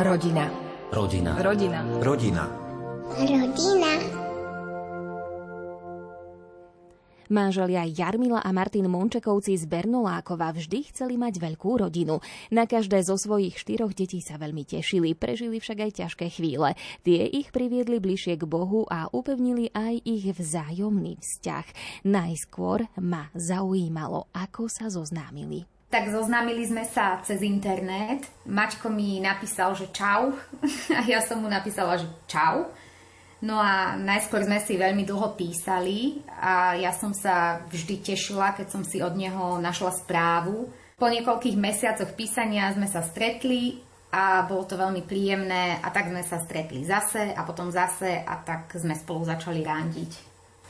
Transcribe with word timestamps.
Rodina. 0.00 0.48
Rodina. 0.88 1.36
Rodina. 1.36 1.84
Rodina. 2.00 2.44
Rodina. 3.20 3.92
Manželia 7.28 7.84
Jarmila 7.84 8.40
a 8.40 8.48
Martin 8.48 8.88
Mončekovci 8.88 9.60
z 9.60 9.68
Bernolákova 9.68 10.56
vždy 10.56 10.88
chceli 10.88 11.20
mať 11.20 11.44
veľkú 11.44 11.84
rodinu. 11.84 12.24
Na 12.48 12.64
každé 12.64 13.04
zo 13.04 13.20
svojich 13.20 13.60
štyroch 13.60 13.92
detí 13.92 14.24
sa 14.24 14.40
veľmi 14.40 14.64
tešili, 14.64 15.12
prežili 15.12 15.60
však 15.60 15.78
aj 15.84 15.90
ťažké 16.00 16.32
chvíle. 16.32 16.72
Tie 17.04 17.20
ich 17.20 17.52
priviedli 17.52 18.00
bližšie 18.00 18.40
k 18.40 18.48
Bohu 18.48 18.88
a 18.88 19.04
upevnili 19.12 19.68
aj 19.76 20.00
ich 20.08 20.32
vzájomný 20.32 21.20
vzťah. 21.20 21.66
Najskôr 22.08 22.88
ma 23.04 23.28
zaujímalo, 23.36 24.32
ako 24.32 24.64
sa 24.64 24.88
zoznámili. 24.88 25.68
Tak 25.90 26.06
zoznámili 26.06 26.62
sme 26.70 26.86
sa 26.86 27.18
cez 27.26 27.42
internet. 27.42 28.22
Mačko 28.46 28.86
mi 28.86 29.18
napísal, 29.18 29.74
že 29.74 29.90
čau. 29.90 30.30
A 30.96 31.02
ja 31.02 31.18
som 31.18 31.42
mu 31.42 31.50
napísala, 31.50 31.98
že 31.98 32.06
čau. 32.30 32.70
No 33.40 33.56
a 33.56 33.96
najskôr 33.96 34.44
sme 34.44 34.60
si 34.60 34.76
veľmi 34.76 35.08
dlho 35.08 35.32
písali 35.32 36.20
a 36.28 36.76
ja 36.76 36.92
som 36.92 37.16
sa 37.16 37.64
vždy 37.72 38.04
tešila, 38.04 38.52
keď 38.52 38.68
som 38.68 38.84
si 38.84 39.00
od 39.00 39.16
neho 39.16 39.56
našla 39.56 39.96
správu. 39.96 40.68
Po 41.00 41.08
niekoľkých 41.08 41.56
mesiacoch 41.56 42.12
písania 42.12 42.68
sme 42.76 42.84
sa 42.84 43.00
stretli 43.00 43.80
a 44.12 44.44
bolo 44.44 44.68
to 44.68 44.76
veľmi 44.76 45.08
príjemné 45.08 45.80
a 45.80 45.88
tak 45.88 46.12
sme 46.12 46.20
sa 46.20 46.36
stretli 46.36 46.84
zase 46.84 47.32
a 47.32 47.40
potom 47.48 47.72
zase 47.72 48.20
a 48.20 48.44
tak 48.44 48.76
sme 48.76 48.92
spolu 48.92 49.24
začali 49.24 49.64
rándiť. 49.64 50.12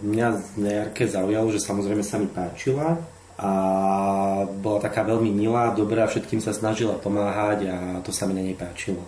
Mňa 0.06 0.26
na 0.62 0.70
Jarke 0.70 1.10
zaujalo, 1.10 1.50
že 1.50 1.58
samozrejme 1.58 2.06
sa 2.06 2.22
mi 2.22 2.30
páčila 2.30 3.02
a 3.40 3.52
bola 4.44 4.78
taká 4.84 5.00
veľmi 5.00 5.32
milá, 5.32 5.72
dobrá, 5.72 6.04
všetkým 6.04 6.44
sa 6.44 6.52
snažila 6.52 7.00
pomáhať 7.00 7.72
a 7.72 7.76
to 8.04 8.12
sa 8.12 8.28
mi 8.28 8.36
na 8.36 8.44
nej 8.44 8.52
páčilo. 8.52 9.00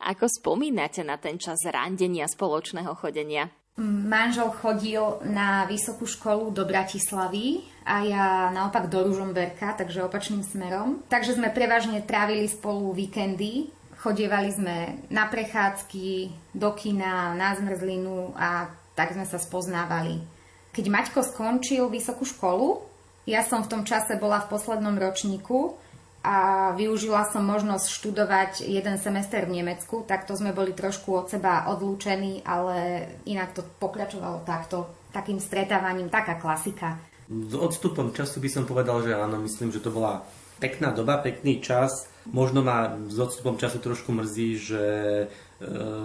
Ako 0.00 0.24
spomínate 0.28 1.04
na 1.04 1.20
ten 1.20 1.36
čas 1.36 1.60
randenia 1.68 2.24
spoločného 2.24 2.92
chodenia? 2.96 3.52
Manžel 3.80 4.54
chodil 4.54 5.02
na 5.26 5.66
vysokú 5.66 6.06
školu 6.06 6.54
do 6.54 6.62
Bratislavy 6.62 7.66
a 7.82 8.06
ja 8.06 8.26
naopak 8.54 8.86
do 8.86 9.02
Ružomberka, 9.02 9.74
takže 9.74 10.06
opačným 10.06 10.46
smerom. 10.46 11.02
Takže 11.10 11.34
sme 11.34 11.50
prevažne 11.50 11.98
trávili 12.06 12.46
spolu 12.46 12.94
víkendy. 12.94 13.68
Chodievali 13.98 14.54
sme 14.54 14.76
na 15.10 15.26
prechádzky, 15.26 16.30
do 16.54 16.70
kina, 16.76 17.34
na 17.34 17.56
zmrzlinu 17.56 18.36
a 18.38 18.70
tak 18.94 19.16
sme 19.16 19.26
sa 19.26 19.42
spoznávali. 19.42 20.22
Keď 20.70 20.84
Maťko 20.86 21.26
skončil 21.26 21.90
vysokú 21.90 22.22
školu, 22.22 22.93
ja 23.24 23.40
som 23.40 23.64
v 23.64 23.70
tom 23.72 23.82
čase 23.88 24.20
bola 24.20 24.44
v 24.44 24.50
poslednom 24.52 25.00
ročníku 25.00 25.80
a 26.24 26.70
využila 26.72 27.28
som 27.28 27.44
možnosť 27.44 27.86
študovať 27.88 28.52
jeden 28.64 28.96
semester 28.96 29.44
v 29.44 29.60
Nemecku, 29.60 30.08
tak 30.08 30.24
to 30.24 30.32
sme 30.32 30.56
boli 30.56 30.72
trošku 30.72 31.12
od 31.12 31.28
seba 31.28 31.68
odlúčení, 31.68 32.40
ale 32.48 33.08
inak 33.28 33.52
to 33.52 33.60
pokračovalo 33.60 34.40
takto, 34.48 34.88
takým 35.12 35.36
stretávaním, 35.36 36.08
taká 36.08 36.40
klasika. 36.40 36.96
S 37.28 37.56
odstupom 37.56 38.12
času 38.12 38.40
by 38.40 38.48
som 38.48 38.64
povedal, 38.64 39.04
že 39.04 39.16
áno, 39.16 39.40
myslím, 39.44 39.72
že 39.72 39.84
to 39.84 39.92
bola 39.92 40.24
pekná 40.60 40.92
doba, 40.96 41.20
pekný 41.20 41.60
čas. 41.60 42.08
Možno 42.28 42.64
ma 42.64 42.96
s 43.08 43.20
odstupom 43.20 43.60
času 43.60 43.84
trošku 43.84 44.12
mrzí, 44.12 44.50
že 44.56 44.84
e, 44.84 45.26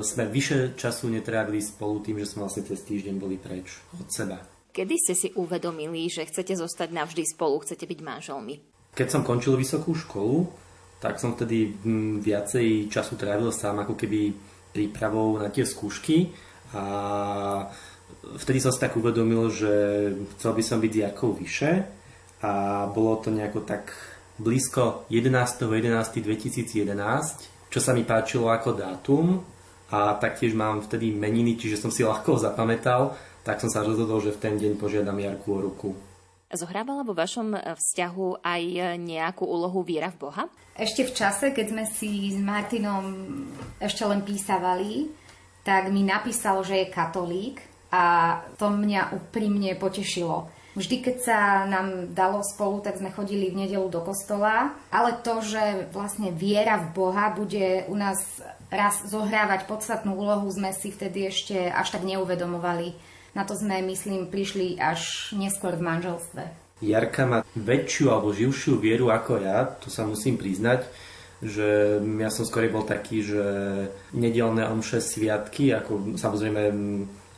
sme 0.03 0.27
vyše 0.27 0.75
času 0.75 1.07
netrávili 1.07 1.63
spolu 1.63 2.03
tým, 2.03 2.19
že 2.19 2.27
sme 2.27 2.43
vlastne 2.43 2.67
cez 2.67 2.83
týždeň 2.83 3.15
boli 3.15 3.39
preč 3.39 3.79
od 3.95 4.07
seba. 4.11 4.58
Kedy 4.69 4.95
ste 5.01 5.13
si 5.17 5.27
uvedomili, 5.33 6.05
že 6.09 6.29
chcete 6.29 6.53
zostať 6.53 6.93
navždy 6.93 7.25
spolu, 7.25 7.65
chcete 7.65 7.89
byť 7.89 7.99
manželmi? 8.05 8.55
Keď 8.93 9.07
som 9.09 9.25
končil 9.25 9.57
vysokú 9.57 9.97
školu, 9.97 10.45
tak 11.01 11.17
som 11.17 11.33
vtedy 11.33 11.73
hm, 11.73 12.21
viacej 12.21 12.91
času 12.91 13.15
trávil 13.15 13.49
sám 13.49 13.81
ako 13.87 13.95
keby 13.97 14.35
prípravou 14.69 15.41
na 15.41 15.49
tie 15.49 15.65
skúšky 15.65 16.29
a 16.77 16.83
vtedy 18.37 18.61
som 18.61 18.69
si 18.69 18.77
tak 18.77 18.93
uvedomil, 18.93 19.49
že 19.49 19.73
chcel 20.37 20.53
by 20.53 20.63
som 20.63 20.77
byť 20.77 20.93
Jarkou 20.93 21.33
vyše 21.33 21.89
a 22.45 22.85
bolo 22.93 23.17
to 23.17 23.33
nejako 23.33 23.65
tak 23.65 23.89
blízko 24.37 25.09
11.11.2011, 25.09 26.85
čo 27.73 27.79
sa 27.81 27.91
mi 27.91 28.05
páčilo 28.05 28.53
ako 28.53 28.77
dátum 28.77 29.41
a 29.89 30.13
taktiež 30.21 30.53
mám 30.53 30.85
vtedy 30.85 31.11
meniny, 31.11 31.57
čiže 31.57 31.81
som 31.81 31.89
si 31.89 32.05
ľahko 32.05 32.37
zapamätal, 32.37 33.17
tak 33.43 33.63
som 33.63 33.71
sa 33.71 33.85
rozhodol, 33.85 34.19
že 34.19 34.35
v 34.35 34.41
ten 34.41 34.55
deň 34.59 34.75
požiadam 34.75 35.17
Jarku 35.17 35.49
o 35.55 35.59
ruku. 35.63 35.89
Zohrávala 36.49 37.05
vo 37.05 37.13
vašom 37.13 37.53
e, 37.53 37.77
vzťahu 37.77 38.41
aj 38.41 38.63
e, 38.65 38.81
nejakú 38.97 39.45
úlohu 39.45 39.85
viera 39.85 40.09
v 40.09 40.17
Boha? 40.17 40.43
Ešte 40.73 41.05
v 41.05 41.13
čase, 41.13 41.45
keď 41.53 41.65
sme 41.69 41.85
si 41.85 42.33
s 42.33 42.41
Martinom 42.41 43.05
ešte 43.77 44.01
len 44.01 44.25
písavali, 44.25 45.13
tak 45.61 45.93
mi 45.93 46.01
napísal, 46.01 46.65
že 46.65 46.81
je 46.81 46.93
katolík 46.93 47.61
a 47.93 48.33
to 48.57 48.73
mňa 48.73 49.13
úprimne 49.13 49.77
potešilo. 49.77 50.49
Vždy, 50.73 50.95
keď 51.05 51.15
sa 51.21 51.39
nám 51.69 52.17
dalo 52.17 52.41
spolu, 52.41 52.81
tak 52.81 52.97
sme 52.97 53.13
chodili 53.13 53.53
v 53.53 53.65
nedelu 53.65 53.85
do 53.85 54.01
kostola, 54.01 54.73
ale 54.89 55.21
to, 55.21 55.45
že 55.45 55.89
vlastne 55.93 56.33
viera 56.33 56.81
v 56.81 56.97
Boha 56.97 57.29
bude 57.29 57.85
u 57.89 57.95
nás 57.97 58.41
raz 58.69 59.05
zohrávať 59.05 59.65
podstatnú 59.65 60.17
úlohu, 60.17 60.49
sme 60.49 60.73
si 60.73 60.93
vtedy 60.93 61.29
ešte 61.29 61.69
až 61.69 61.93
tak 61.93 62.05
neuvedomovali 62.05 63.08
na 63.33 63.43
to 63.45 63.53
sme, 63.53 63.81
myslím, 63.85 64.29
prišli 64.29 64.79
až 64.81 65.33
neskôr 65.37 65.77
v 65.77 65.85
manželstve. 65.85 66.43
Jarka 66.79 67.27
má 67.27 67.39
väčšiu 67.59 68.07
alebo 68.07 68.31
živšiu 68.31 68.79
vieru 68.79 69.11
ako 69.11 69.43
ja, 69.43 69.67
to 69.67 69.91
sa 69.91 70.07
musím 70.07 70.39
priznať, 70.39 70.87
že 71.43 71.99
ja 71.99 72.29
som 72.31 72.47
skôr 72.47 72.67
bol 72.71 72.87
taký, 72.87 73.23
že 73.23 73.43
nedelné 74.15 74.67
omše 74.67 75.03
sviatky, 75.03 75.75
ako 75.75 76.15
samozrejme 76.15 76.61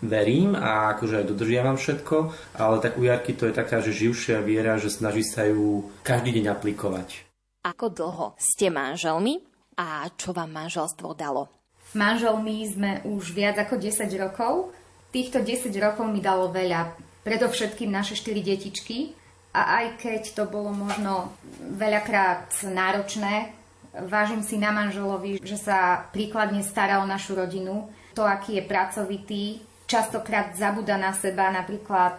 verím 0.02 0.58
a 0.58 0.98
akože 0.98 1.22
aj 1.22 1.30
dodržiavam 1.30 1.78
všetko, 1.78 2.16
ale 2.58 2.76
tak 2.82 2.98
u 2.98 3.06
Jarky 3.06 3.38
to 3.38 3.46
je 3.50 3.54
taká, 3.54 3.82
že 3.86 3.94
živšia 3.94 4.42
viera, 4.42 4.82
že 4.82 4.90
snaží 4.90 5.22
sa 5.22 5.46
ju 5.46 5.90
každý 6.02 6.42
deň 6.42 6.46
aplikovať. 6.58 7.26
Ako 7.62 7.94
dlho 7.94 8.28
ste 8.42 8.74
manželmi 8.74 9.46
a 9.78 10.10
čo 10.18 10.34
vám 10.34 10.50
manželstvo 10.50 11.14
dalo? 11.14 11.50
Manželmi 11.94 12.66
sme 12.66 12.92
už 13.06 13.38
viac 13.38 13.62
ako 13.62 13.78
10 13.78 14.10
rokov 14.18 14.74
Týchto 15.12 15.44
10 15.44 15.76
rokov 15.76 16.08
mi 16.08 16.24
dalo 16.24 16.48
veľa, 16.48 16.96
predovšetkým 17.28 17.92
naše 17.92 18.16
4 18.16 18.40
detičky. 18.40 19.12
A 19.52 19.84
aj 19.84 20.00
keď 20.00 20.22
to 20.32 20.44
bolo 20.48 20.72
možno 20.72 21.36
veľakrát 21.60 22.56
náročné, 22.64 23.52
vážim 23.92 24.40
si 24.40 24.56
na 24.56 24.72
manželovi, 24.72 25.44
že 25.44 25.60
sa 25.60 26.08
príkladne 26.16 26.64
stará 26.64 27.04
o 27.04 27.10
našu 27.10 27.36
rodinu. 27.36 27.92
To, 28.16 28.24
aký 28.24 28.60
je 28.60 28.64
pracovitý, 28.64 29.44
častokrát 29.92 30.56
zabúda 30.56 30.96
na 30.96 31.12
seba, 31.12 31.52
napríklad 31.52 32.16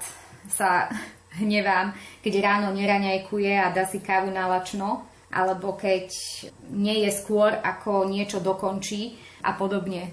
sa 0.52 0.92
hnevám, 1.40 1.96
keď 2.20 2.34
ráno 2.44 2.68
neraňajkuje 2.76 3.52
a 3.56 3.72
dá 3.72 3.88
si 3.88 4.04
kávu 4.04 4.28
na 4.28 4.44
lačno, 4.44 5.08
alebo 5.32 5.72
keď 5.80 6.12
nie 6.68 7.08
je 7.08 7.10
skôr, 7.16 7.56
ako 7.64 8.04
niečo 8.04 8.44
dokončí 8.44 9.16
a 9.40 9.56
podobne. 9.56 10.12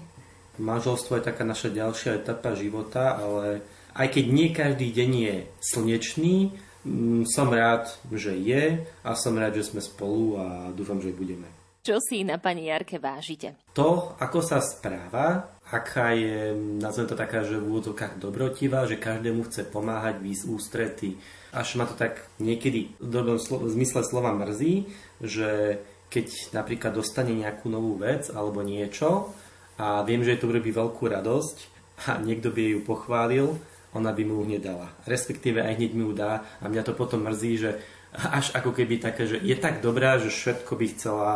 Manželstvo 0.60 1.16
je 1.16 1.24
taká 1.24 1.42
naša 1.48 1.72
ďalšia 1.72 2.20
etapa 2.20 2.52
života, 2.52 3.16
ale 3.16 3.64
aj 3.96 4.06
keď 4.12 4.24
nie 4.28 4.48
každý 4.52 4.92
deň 4.92 5.10
je 5.16 5.36
slnečný, 5.64 6.36
mm, 6.84 7.24
som 7.26 7.48
rád, 7.48 7.88
že 8.12 8.36
je 8.36 8.84
a 8.84 9.10
som 9.16 9.34
rád, 9.34 9.56
že 9.56 9.72
sme 9.72 9.80
spolu 9.80 10.36
a 10.36 10.46
dúfam, 10.70 11.00
že 11.00 11.16
budeme. 11.16 11.48
Čo 11.80 11.96
si 11.96 12.20
na 12.28 12.36
pani 12.36 12.68
Jarke 12.68 13.00
vážite? 13.00 13.56
To, 13.72 14.12
ako 14.20 14.44
sa 14.44 14.60
správa, 14.60 15.56
aká 15.72 16.12
je, 16.12 16.52
nazvem 16.76 17.08
to 17.08 17.16
taká, 17.16 17.40
že 17.40 17.56
v 17.56 17.72
úvodzovkách 17.72 18.20
dobrotivá, 18.20 18.84
že 18.84 19.00
každému 19.00 19.48
chce 19.48 19.64
pomáhať, 19.64 20.20
výsť 20.20 20.44
ústrety. 20.44 21.16
Až 21.56 21.80
ma 21.80 21.88
to 21.88 21.96
tak 21.96 22.20
niekedy 22.36 22.92
v 23.00 23.08
dobrom 23.08 23.40
slo- 23.40 23.64
v 23.64 23.72
zmysle 23.72 24.04
slova 24.04 24.36
mrzí, 24.36 24.92
že 25.24 25.80
keď 26.12 26.52
napríklad 26.52 26.92
dostane 26.92 27.32
nejakú 27.32 27.72
novú 27.72 27.96
vec 27.96 28.28
alebo 28.28 28.60
niečo, 28.60 29.32
a 29.80 30.04
viem, 30.04 30.20
že 30.20 30.36
to 30.36 30.52
urobí 30.52 30.68
veľkú 30.68 31.08
radosť 31.08 31.56
a 32.04 32.20
niekto 32.20 32.52
by 32.52 32.76
ju 32.76 32.80
pochválil, 32.84 33.56
ona 33.96 34.12
by 34.12 34.22
mu 34.28 34.44
hneď 34.44 34.60
dala. 34.60 34.92
Respektíve 35.08 35.64
aj 35.64 35.80
hneď 35.80 35.92
mi 35.96 36.04
ju 36.04 36.12
dá 36.12 36.44
a 36.60 36.64
mňa 36.68 36.82
to 36.84 36.92
potom 36.92 37.24
mrzí, 37.24 37.52
že 37.56 37.70
až 38.12 38.52
ako 38.52 38.76
keby 38.76 39.00
také, 39.00 39.24
že 39.24 39.40
je 39.40 39.56
tak 39.56 39.80
dobrá, 39.80 40.20
že 40.20 40.28
všetko 40.28 40.72
by 40.76 40.86
chcela 40.92 41.30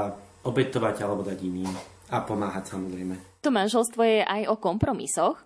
obetovať 0.45 0.97
alebo 1.01 1.25
dať 1.25 1.39
iným 1.41 1.73
a 2.13 2.21
pomáhať 2.21 2.77
samozrejme. 2.77 3.34
To 3.45 3.53
manželstvo 3.53 4.01
je 4.01 4.25
aj 4.25 4.49
o 4.49 4.57
kompromisoch 4.57 5.37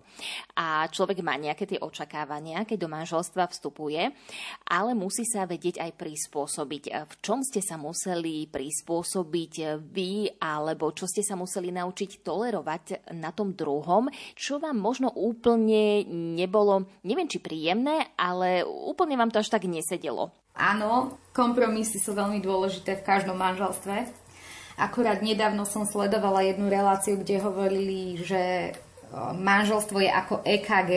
a 0.55 0.87
človek 0.87 1.19
má 1.19 1.35
nejaké 1.35 1.67
tie 1.67 1.83
očakávania, 1.83 2.63
keď 2.63 2.87
do 2.87 2.89
manželstva 2.91 3.51
vstupuje, 3.51 4.15
ale 4.71 4.91
musí 4.95 5.27
sa 5.27 5.43
vedieť 5.43 5.83
aj 5.83 5.99
prispôsobiť. 5.99 6.83
V 6.95 7.13
čom 7.19 7.43
ste 7.43 7.59
sa 7.59 7.75
museli 7.75 8.47
prispôsobiť 8.47 9.83
vy, 9.83 10.39
alebo 10.39 10.95
čo 10.95 11.11
ste 11.11 11.27
sa 11.27 11.35
museli 11.35 11.75
naučiť 11.75 12.23
tolerovať 12.23 13.11
na 13.19 13.35
tom 13.35 13.51
druhom, 13.51 14.07
čo 14.31 14.63
vám 14.63 14.79
možno 14.79 15.11
úplne 15.11 16.07
nebolo, 16.39 16.87
neviem 17.03 17.27
či 17.27 17.43
príjemné, 17.43 18.15
ale 18.15 18.63
úplne 18.63 19.19
vám 19.19 19.27
to 19.27 19.43
až 19.43 19.51
tak 19.51 19.67
nesedelo. 19.67 20.31
Áno, 20.55 21.19
kompromisy 21.35 21.99
sú 22.03 22.15
veľmi 22.15 22.39
dôležité 22.43 22.99
v 22.99 23.07
každom 23.07 23.39
manželstve. 23.39 24.18
Akurát 24.79 25.19
nedávno 25.19 25.67
som 25.67 25.83
sledovala 25.83 26.47
jednu 26.47 26.71
reláciu, 26.71 27.19
kde 27.19 27.43
hovorili, 27.43 28.23
že 28.23 28.71
manželstvo 29.35 29.99
je 29.99 30.07
ako 30.07 30.35
EKG. 30.47 30.91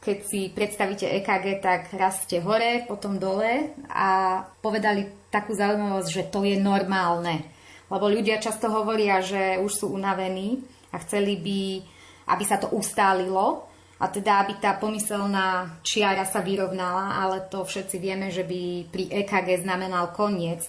Keď 0.00 0.18
si 0.24 0.48
predstavíte 0.48 1.04
EKG, 1.20 1.60
tak 1.60 1.92
raz 1.92 2.24
ste 2.24 2.40
hore, 2.40 2.88
potom 2.88 3.20
dole 3.20 3.76
a 3.92 4.40
povedali 4.64 5.28
takú 5.28 5.52
zaujímavosť, 5.52 6.08
že 6.08 6.24
to 6.32 6.40
je 6.48 6.56
normálne. 6.56 7.44
Lebo 7.92 8.08
ľudia 8.08 8.40
často 8.40 8.72
hovoria, 8.72 9.20
že 9.20 9.60
už 9.60 9.72
sú 9.76 9.86
unavení 9.92 10.64
a 10.88 10.96
chceli 11.04 11.36
by, 11.36 11.60
aby 12.32 12.44
sa 12.48 12.56
to 12.56 12.72
ustálilo 12.72 13.68
a 14.00 14.08
teda 14.08 14.40
aby 14.44 14.56
tá 14.56 14.76
pomyselná 14.76 15.80
čiara 15.84 16.24
sa 16.24 16.40
vyrovnala, 16.40 17.20
ale 17.20 17.44
to 17.48 17.64
všetci 17.64 17.96
vieme, 18.00 18.32
že 18.32 18.44
by 18.44 18.88
pri 18.88 19.04
EKG 19.24 19.68
znamenal 19.68 20.16
koniec. 20.16 20.64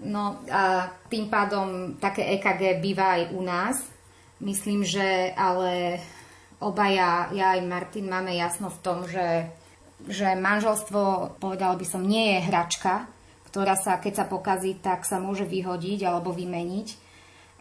No 0.00 0.40
a 0.48 0.88
tým 1.12 1.28
pádom 1.28 1.98
také 2.00 2.38
EKG 2.38 2.80
býva 2.80 3.20
aj 3.20 3.22
u 3.36 3.40
nás. 3.44 3.76
Myslím, 4.42 4.82
že 4.82 5.30
ale 5.36 6.02
obaja, 6.62 7.30
ja 7.34 7.58
aj 7.58 7.60
Martin, 7.66 8.06
máme 8.06 8.34
jasno 8.34 8.70
v 8.70 8.82
tom, 8.82 8.98
že, 9.06 9.50
že 10.06 10.38
manželstvo, 10.38 11.36
povedal 11.42 11.74
by 11.74 11.86
som, 11.86 12.02
nie 12.06 12.38
je 12.38 12.46
hračka, 12.46 13.06
ktorá 13.50 13.76
sa, 13.76 14.00
keď 14.00 14.22
sa 14.22 14.26
pokazí, 14.26 14.78
tak 14.78 15.04
sa 15.04 15.20
môže 15.20 15.44
vyhodiť 15.44 16.06
alebo 16.06 16.32
vymeniť. 16.32 16.88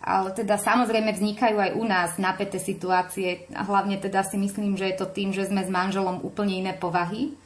Ale 0.02 0.34
teda 0.34 0.58
samozrejme 0.58 1.14
vznikajú 1.14 1.58
aj 1.62 1.72
u 1.78 1.84
nás 1.86 2.18
napäté 2.18 2.58
situácie 2.58 3.46
a 3.54 3.62
hlavne 3.62 4.02
teda 4.02 4.26
si 4.26 4.34
myslím, 4.42 4.74
že 4.74 4.90
je 4.90 4.98
to 4.98 5.06
tým, 5.06 5.30
že 5.30 5.46
sme 5.46 5.62
s 5.62 5.70
manželom 5.70 6.26
úplne 6.26 6.58
iné 6.58 6.74
povahy. 6.74 7.38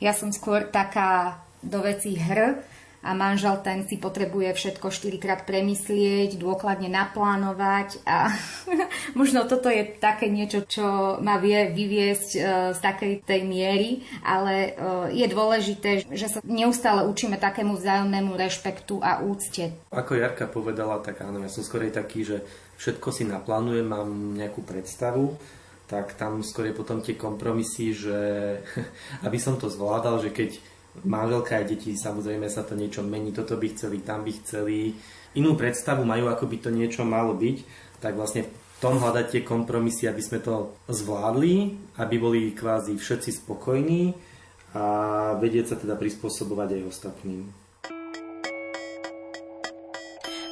Ja 0.00 0.16
som 0.16 0.32
skôr 0.32 0.72
taká 0.72 1.44
do 1.60 1.84
veci 1.84 2.16
hr, 2.16 2.64
a 3.08 3.16
manžel 3.16 3.56
ten 3.64 3.88
si 3.88 3.96
potrebuje 3.96 4.52
všetko 4.52 4.92
štyrikrát 4.92 5.48
premyslieť, 5.48 6.36
dôkladne 6.36 6.92
naplánovať 6.92 8.04
a 8.04 8.28
možno 9.20 9.48
toto 9.48 9.72
je 9.72 9.96
také 9.96 10.28
niečo, 10.28 10.68
čo 10.68 11.16
ma 11.24 11.40
vie 11.40 11.72
vyviesť 11.72 12.30
e, 12.36 12.40
z 12.76 12.78
takej 12.84 13.12
tej 13.24 13.40
miery, 13.48 14.04
ale 14.20 14.52
e, 14.52 14.70
je 15.16 15.26
dôležité, 15.32 16.04
že 16.12 16.28
sa 16.28 16.44
neustále 16.44 17.08
učíme 17.08 17.40
takému 17.40 17.80
vzájomnému 17.80 18.36
rešpektu 18.36 19.00
a 19.00 19.24
úcte. 19.24 19.72
Ako 19.88 20.12
Jarka 20.12 20.44
povedala, 20.44 21.00
tak 21.00 21.24
áno, 21.24 21.40
ja 21.40 21.48
som 21.48 21.64
skorej 21.64 21.96
taký, 21.96 22.28
že 22.28 22.44
všetko 22.76 23.08
si 23.08 23.24
naplánujem, 23.24 23.88
mám 23.88 24.36
nejakú 24.36 24.60
predstavu, 24.60 25.32
tak 25.88 26.20
tam 26.20 26.44
skôr 26.44 26.68
je 26.68 26.76
potom 26.76 27.00
tie 27.00 27.16
kompromisy, 27.16 27.96
že 27.96 28.18
aby 29.26 29.40
som 29.40 29.56
to 29.56 29.72
zvládal, 29.72 30.20
že 30.20 30.36
keď 30.36 30.76
manželka 31.04 31.60
aj 31.60 31.74
deti, 31.74 31.94
samozrejme 31.94 32.48
sa 32.50 32.66
to 32.66 32.74
niečo 32.74 33.04
mení, 33.04 33.30
toto 33.30 33.54
by 33.60 33.68
chceli, 33.74 34.02
tam 34.02 34.24
by 34.24 34.32
chceli. 34.42 34.96
Inú 35.36 35.54
predstavu 35.54 36.02
majú, 36.02 36.32
ako 36.32 36.48
by 36.48 36.56
to 36.58 36.70
niečo 36.72 37.04
malo 37.04 37.36
byť, 37.36 37.56
tak 38.00 38.16
vlastne 38.16 38.48
v 38.48 38.50
tom 38.78 38.98
hľadať 39.02 39.26
tie 39.34 39.42
kompromisy, 39.42 40.06
aby 40.06 40.22
sme 40.22 40.38
to 40.38 40.74
zvládli, 40.86 41.74
aby 41.98 42.16
boli 42.16 42.54
kvázi 42.54 42.94
všetci 42.94 43.42
spokojní 43.42 44.14
a 44.74 44.84
vedieť 45.36 45.74
sa 45.74 45.76
teda 45.76 45.98
prispôsobovať 45.98 46.68
aj 46.78 46.82
ostatným. 46.86 47.42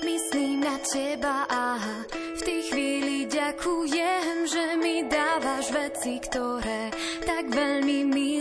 Myslím 0.03 0.63
na 0.63 0.77
teba 0.83 1.47
a 1.47 1.79
v 2.11 2.41
tej 2.43 2.61
chvíli 2.71 3.17
ďakujem, 3.31 4.35
že 4.47 4.65
mi 4.79 5.07
dávaš 5.07 5.71
veci, 5.71 6.19
ktoré 6.23 6.91
tak 7.23 7.51
veľmi 7.51 7.99
milujem 8.11 8.36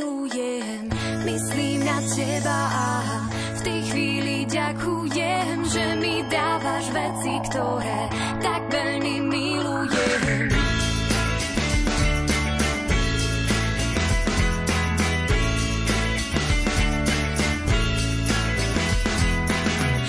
teba 2.05 2.61
v 3.57 3.59
tej 3.65 3.79
chvíli 3.89 4.35
ďakujem, 4.45 5.57
že 5.65 5.85
mi 5.97 6.21
dávaš 6.29 6.85
veci, 6.93 7.33
ktoré 7.49 7.99
tak 8.45 8.61
veľmi 8.69 9.15
milujem. 9.25 10.53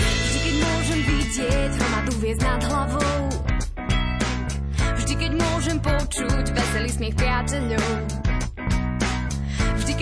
Vždy, 0.05 0.39
keď 0.45 0.57
môžem 0.61 1.01
vidieť 1.01 1.71
hromadu 1.81 2.13
hviezd 2.21 2.43
nad 2.45 2.61
hlavou, 2.61 3.21
vždy, 5.01 5.15
keď 5.17 5.33
môžem 5.33 5.79
počuť 5.81 6.45
veselý 6.53 6.89
smiech 6.93 7.17
priateľov, 7.17 8.26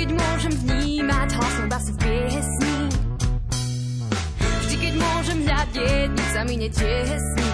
keď 0.05 0.21
môžem 0.21 0.55
vnímať 0.69 1.29
hlasom 1.33 1.65
basy 1.65 1.97
v 1.97 1.99
piesni. 2.05 2.77
Vždy, 4.37 4.77
keď 4.77 4.95
môžem 5.01 5.39
hľadieť, 5.49 6.09
nič 6.13 6.29
sa 6.29 6.41
mi 6.45 6.55
netiesni. 6.61 7.53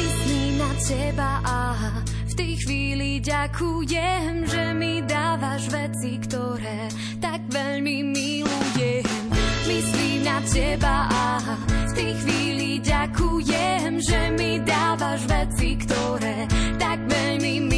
Myslím 0.00 0.52
na 0.56 0.70
teba 0.80 1.30
a 1.44 1.58
v 2.00 2.32
tej 2.40 2.52
chvíli 2.64 3.20
ďakujem, 3.20 4.48
že 4.48 4.64
mi 4.72 5.04
dávaš 5.04 5.68
veci, 5.68 6.24
ktoré 6.24 6.88
tak 7.20 7.44
veľmi 7.52 7.96
milujem. 8.16 9.04
Myslím 9.68 10.24
na 10.24 10.40
teba 10.40 11.04
a 11.04 11.24
v 11.68 11.92
tej 11.92 12.12
chvíli 12.24 12.80
ďakujem, 12.80 14.00
že 14.00 14.20
mi 14.40 14.56
dávaš 14.64 15.20
veci, 15.28 15.76
ktoré 15.84 16.48
tak 16.80 16.96
veľmi 17.04 17.44
milujem. 17.60 17.75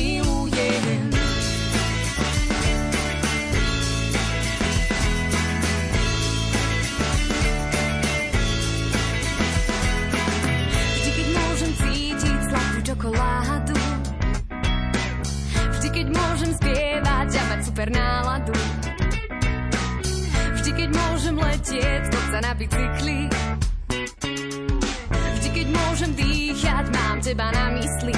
Bicykli. 22.58 23.30
Vždy, 25.14 25.48
keď 25.54 25.66
môžem 25.70 26.10
dýchať, 26.18 26.84
mám 26.90 27.16
teba 27.22 27.46
na 27.54 27.66
mysli. 27.78 28.16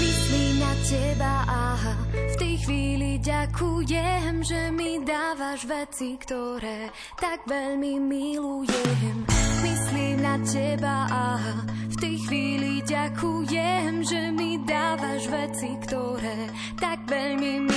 Myslím 0.00 0.54
na 0.64 0.72
teba 0.80 1.34
a 1.44 1.62
v 2.10 2.34
tej 2.40 2.54
chvíli 2.64 3.10
ďakujem, 3.20 4.32
že 4.40 4.60
mi 4.72 5.04
dávaš 5.04 5.68
veci, 5.68 6.16
ktoré 6.16 6.88
tak 7.20 7.44
veľmi 7.44 8.00
milujem. 8.00 9.16
Myslím 9.62 10.16
na 10.24 10.40
teba 10.42 11.06
a 11.12 11.24
tej 12.02 12.18
chvíli 12.26 12.82
ďakujem, 12.82 14.02
že 14.02 14.34
mi 14.34 14.58
dávaš 14.66 15.30
veci, 15.30 15.70
ktoré 15.86 16.50
tak 16.74 17.06
veľmi 17.06 17.62
milujem. 17.62 17.71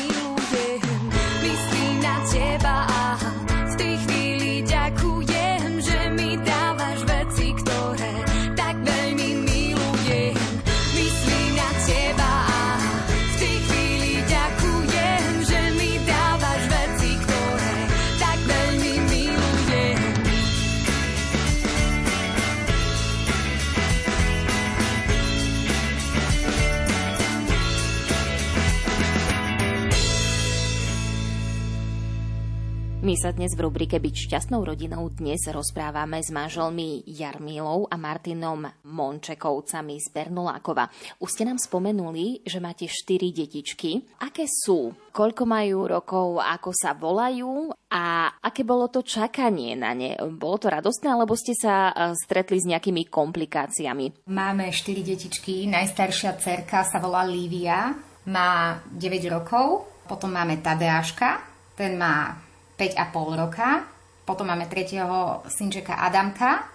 Sa 33.25 33.33
dnes 33.33 33.57
v 33.57 33.65
rubrike 33.65 33.97
Byť 33.97 34.29
šťastnou 34.29 34.61
rodinou 34.61 35.09
dnes 35.09 35.41
rozprávame 35.49 36.21
s 36.21 36.29
manželmi 36.29 37.01
Jarmílou 37.09 37.89
a 37.89 37.97
Martinom 37.97 38.69
Mončekovcami 38.85 39.97
z 39.97 40.13
Bernolákova. 40.13 40.85
Už 41.17 41.33
ste 41.33 41.49
nám 41.49 41.57
spomenuli, 41.57 42.45
že 42.45 42.61
máte 42.61 42.85
štyri 42.85 43.33
detičky. 43.33 44.05
Aké 44.21 44.45
sú? 44.45 44.93
Koľko 45.09 45.41
majú 45.41 45.89
rokov? 45.89 46.37
Ako 46.37 46.69
sa 46.69 46.93
volajú? 46.93 47.73
A 47.89 48.29
aké 48.29 48.61
bolo 48.61 48.93
to 48.93 49.01
čakanie 49.01 49.73
na 49.73 49.97
ne? 49.97 50.13
Bolo 50.21 50.61
to 50.61 50.69
radostné, 50.69 51.09
alebo 51.09 51.33
ste 51.33 51.57
sa 51.57 51.89
e, 51.89 52.13
stretli 52.13 52.61
s 52.61 52.69
nejakými 52.69 53.09
komplikáciami? 53.09 54.29
Máme 54.29 54.69
štyri 54.69 55.01
detičky. 55.01 55.65
Najstaršia 55.65 56.37
cerka 56.37 56.85
sa 56.85 57.01
volá 57.01 57.25
Lívia. 57.25 57.89
Má 58.29 58.85
9 58.85 59.17
rokov. 59.33 59.89
Potom 60.05 60.29
máme 60.29 60.61
Tadeáška. 60.61 61.41
Ten 61.73 61.97
má 61.97 62.44
5,5 62.77 63.41
roka. 63.41 63.87
Potom 64.25 64.49
máme 64.49 64.65
tretieho 64.65 65.45
synčeka 65.47 66.01
Adamka, 66.01 66.65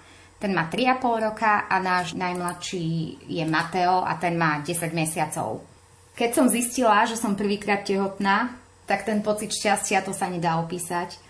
ten 0.41 0.57
má 0.57 0.73
3,5 0.73 1.27
roka 1.29 1.69
a 1.69 1.77
náš 1.83 2.17
najmladší 2.17 3.19
je 3.29 3.45
Mateo 3.45 4.01
a 4.01 4.17
ten 4.17 4.41
má 4.41 4.65
10 4.65 4.89
mesiacov. 4.97 5.61
Keď 6.17 6.31
som 6.33 6.49
zistila, 6.49 7.05
že 7.05 7.21
som 7.21 7.37
prvýkrát 7.37 7.85
tehotná, 7.85 8.57
tak 8.89 9.05
ten 9.05 9.21
pocit 9.21 9.53
šťastia 9.53 10.01
to 10.01 10.17
sa 10.17 10.33
nedá 10.33 10.57
opísať. 10.57 11.21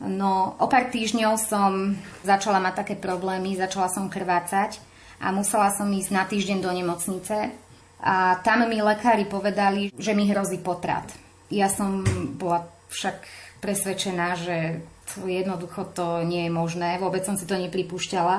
No 0.00 0.56
o 0.56 0.66
pár 0.70 0.88
týždňov 0.88 1.34
som 1.36 1.98
začala 2.24 2.62
mať 2.62 2.86
také 2.86 2.94
problémy, 2.96 3.58
začala 3.58 3.92
som 3.92 4.08
krvácať 4.08 4.80
a 5.20 5.28
musela 5.34 5.68
som 5.74 5.90
ísť 5.90 6.10
na 6.14 6.24
týždeň 6.24 6.58
do 6.64 6.70
nemocnice 6.72 7.52
a 8.00 8.40
tam 8.40 8.64
mi 8.64 8.80
lekári 8.80 9.28
povedali, 9.28 9.92
že 9.98 10.16
mi 10.16 10.24
hrozí 10.30 10.56
potrat. 10.62 11.04
Ja 11.52 11.68
som 11.68 12.06
bola 12.40 12.64
však 12.88 13.16
presvedčená, 13.60 14.36
že 14.40 14.80
jednoducho 15.20 15.90
to 15.92 16.22
nie 16.22 16.46
je 16.46 16.52
možné, 16.52 16.96
vôbec 16.96 17.24
som 17.24 17.36
si 17.36 17.44
to 17.44 17.58
nepripúšťala 17.58 18.38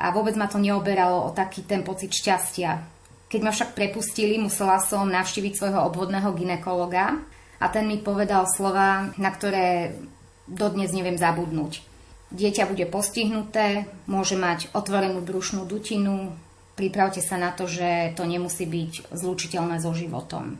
a 0.00 0.04
vôbec 0.16 0.32
ma 0.34 0.48
to 0.48 0.56
neoberalo 0.56 1.28
o 1.28 1.34
taký 1.34 1.62
ten 1.64 1.84
pocit 1.84 2.10
šťastia. 2.10 2.80
Keď 3.30 3.40
ma 3.46 3.54
však 3.54 3.78
prepustili, 3.78 4.40
musela 4.40 4.82
som 4.82 5.06
navštíviť 5.06 5.54
svojho 5.54 5.86
obvodného 5.86 6.34
ginekologa 6.34 7.20
a 7.60 7.66
ten 7.68 7.86
mi 7.86 8.00
povedal 8.00 8.48
slova, 8.48 9.12
na 9.20 9.30
ktoré 9.30 9.94
dodnes 10.50 10.90
neviem 10.90 11.14
zabudnúť. 11.14 11.84
Dieťa 12.30 12.66
bude 12.66 12.86
postihnuté, 12.90 13.86
môže 14.06 14.34
mať 14.34 14.70
otvorenú 14.74 15.22
brušnú 15.22 15.66
dutinu, 15.66 16.34
pripravte 16.74 17.20
sa 17.20 17.36
na 17.36 17.52
to, 17.52 17.68
že 17.68 18.16
to 18.16 18.24
nemusí 18.24 18.64
byť 18.64 19.12
zlučiteľné 19.14 19.78
so 19.82 19.92
životom. 19.92 20.56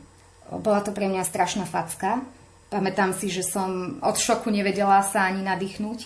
Bola 0.51 0.83
to 0.83 0.91
pre 0.91 1.07
mňa 1.07 1.23
strašná 1.23 1.63
facka. 1.63 2.21
Pamätám 2.71 3.11
si, 3.11 3.27
že 3.27 3.43
som 3.43 3.99
od 3.99 4.15
šoku 4.15 4.47
nevedela 4.47 5.03
sa 5.03 5.27
ani 5.27 5.43
nadýchnuť. 5.43 5.99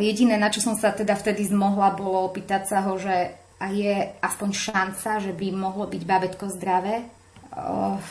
Jediné, 0.00 0.40
na 0.40 0.48
čo 0.48 0.64
som 0.64 0.72
sa 0.72 0.96
teda 0.96 1.12
vtedy 1.12 1.44
zmohla, 1.44 1.92
bolo 1.92 2.24
opýtať 2.24 2.72
sa 2.72 2.80
ho, 2.88 2.96
že 2.96 3.36
a 3.62 3.70
je 3.70 4.10
aspoň 4.18 4.50
šanca, 4.50 5.22
že 5.22 5.30
by 5.30 5.54
mohlo 5.54 5.86
byť 5.86 6.02
babetko 6.02 6.50
zdravé. 6.50 7.06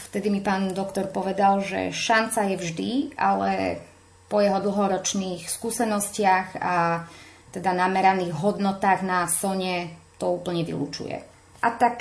Vtedy 0.07 0.31
mi 0.31 0.39
pán 0.39 0.71
doktor 0.71 1.11
povedal, 1.11 1.59
že 1.59 1.91
šanca 1.91 2.47
je 2.47 2.55
vždy, 2.55 2.91
ale 3.19 3.83
po 4.31 4.39
jeho 4.39 4.63
dlhoročných 4.63 5.43
skúsenostiach 5.51 6.55
a 6.55 7.03
teda 7.51 7.75
nameraných 7.75 8.31
hodnotách 8.31 9.03
na 9.03 9.27
Sone 9.27 9.91
to 10.15 10.39
úplne 10.39 10.63
vylúčuje. 10.63 11.19
A 11.59 11.67
tak 11.75 11.99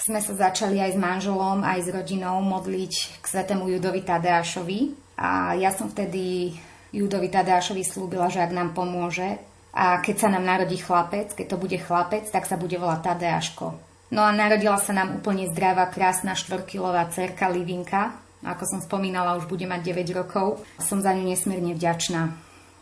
sme 0.00 0.20
sa 0.24 0.32
začali 0.32 0.80
aj 0.80 0.96
s 0.96 0.98
manželom, 0.98 1.60
aj 1.60 1.84
s 1.84 1.88
rodinou 1.92 2.40
modliť 2.40 3.20
k 3.20 3.24
svetému 3.24 3.68
Judovi 3.68 4.00
Tadeášovi. 4.00 4.80
A 5.20 5.52
ja 5.60 5.68
som 5.70 5.92
vtedy 5.92 6.56
Judovi 6.90 7.28
Tadeášovi 7.28 7.84
slúbila, 7.84 8.32
že 8.32 8.40
ak 8.40 8.56
nám 8.56 8.72
pomôže 8.72 9.36
a 9.70 10.00
keď 10.02 10.16
sa 10.16 10.28
nám 10.32 10.42
narodí 10.42 10.80
chlapec, 10.80 11.36
keď 11.36 11.46
to 11.54 11.60
bude 11.60 11.78
chlapec, 11.78 12.26
tak 12.32 12.48
sa 12.48 12.56
bude 12.56 12.74
volať 12.80 13.14
Tadeáško. 13.14 13.66
No 14.10 14.26
a 14.26 14.34
narodila 14.34 14.80
sa 14.80 14.90
nám 14.90 15.22
úplne 15.22 15.46
zdravá, 15.46 15.86
krásna 15.86 16.34
štvorkilová 16.34 17.06
cerka 17.14 17.46
Livinka, 17.46 18.10
ako 18.40 18.64
som 18.64 18.80
spomínala, 18.80 19.36
už 19.36 19.46
bude 19.46 19.68
mať 19.68 19.92
9 19.92 20.16
rokov. 20.16 20.64
Som 20.80 21.04
za 21.04 21.12
ňu 21.12 21.28
nesmierne 21.28 21.76
vďačná. 21.76 22.32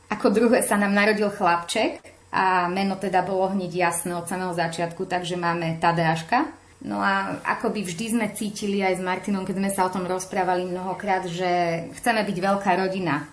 Ako 0.08 0.30
druhé 0.30 0.62
sa 0.64 0.78
nám 0.78 0.94
narodil 0.94 1.28
chlapček 1.28 2.00
a 2.32 2.70
meno 2.70 2.96
teda 2.96 3.26
bolo 3.26 3.50
hneď 3.52 3.90
jasné 3.90 4.14
od 4.14 4.30
samého 4.30 4.54
začiatku, 4.54 5.04
takže 5.04 5.36
máme 5.36 5.76
Tadeáška. 5.82 6.57
No 6.78 7.02
a 7.02 7.42
ako 7.42 7.74
by 7.74 7.82
vždy 7.82 8.06
sme 8.14 8.26
cítili 8.30 8.78
aj 8.78 8.98
s 8.98 9.02
Martinom, 9.02 9.42
keď 9.42 9.56
sme 9.58 9.70
sa 9.74 9.82
o 9.86 9.92
tom 9.92 10.06
rozprávali 10.06 10.62
mnohokrát, 10.62 11.26
že 11.26 11.84
chceme 11.98 12.22
byť 12.22 12.36
veľká 12.38 12.70
rodina. 12.78 13.26